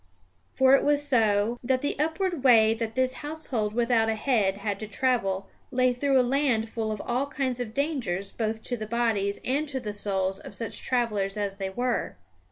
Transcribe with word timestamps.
For 0.55 0.73
it 0.73 0.83
was 0.83 1.07
so, 1.07 1.59
that 1.63 1.83
the 1.83 1.95
upward 1.99 2.43
way 2.43 2.73
that 2.73 2.95
this 2.95 3.13
household 3.21 3.75
without 3.75 4.09
a 4.09 4.15
head 4.15 4.57
had 4.57 4.79
to 4.79 4.87
travel 4.87 5.47
lay 5.69 5.93
through 5.93 6.19
a 6.19 6.23
land 6.23 6.69
full 6.71 6.91
of 6.91 6.99
all 7.05 7.27
kinds 7.27 7.59
of 7.59 7.75
dangers 7.75 8.31
both 8.31 8.63
to 8.63 8.75
the 8.77 8.87
bodies 8.87 9.39
and 9.45 9.67
to 9.69 9.79
the 9.79 9.93
souls 9.93 10.39
of 10.39 10.55
such 10.55 10.81
travellers 10.81 11.37
as 11.37 11.57
they 11.57 11.69
were. 11.69 12.15